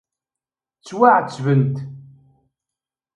[0.79, 1.77] Ttwaɛettbent.